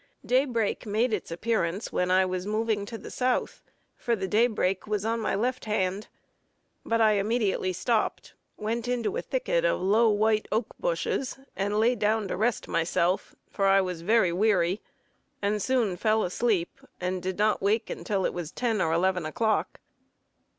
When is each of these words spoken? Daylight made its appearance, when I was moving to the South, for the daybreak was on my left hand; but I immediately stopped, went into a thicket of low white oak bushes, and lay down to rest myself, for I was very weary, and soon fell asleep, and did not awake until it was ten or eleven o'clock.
Daylight 0.25 0.87
made 0.87 1.13
its 1.13 1.29
appearance, 1.29 1.91
when 1.91 2.09
I 2.09 2.25
was 2.25 2.47
moving 2.47 2.87
to 2.87 2.97
the 2.97 3.11
South, 3.11 3.61
for 3.95 4.15
the 4.15 4.27
daybreak 4.27 4.87
was 4.87 5.05
on 5.05 5.19
my 5.19 5.35
left 5.35 5.65
hand; 5.65 6.07
but 6.83 6.99
I 6.99 7.11
immediately 7.11 7.71
stopped, 7.71 8.33
went 8.57 8.87
into 8.87 9.15
a 9.15 9.21
thicket 9.21 9.63
of 9.63 9.79
low 9.79 10.09
white 10.09 10.47
oak 10.51 10.73
bushes, 10.79 11.37
and 11.55 11.79
lay 11.79 11.93
down 11.93 12.27
to 12.29 12.35
rest 12.35 12.67
myself, 12.67 13.35
for 13.47 13.67
I 13.67 13.79
was 13.79 14.01
very 14.01 14.33
weary, 14.33 14.81
and 15.39 15.61
soon 15.61 15.95
fell 15.97 16.23
asleep, 16.23 16.79
and 16.99 17.21
did 17.21 17.37
not 17.37 17.61
awake 17.61 17.91
until 17.91 18.25
it 18.25 18.33
was 18.33 18.51
ten 18.51 18.81
or 18.81 18.91
eleven 18.93 19.23
o'clock. 19.23 19.81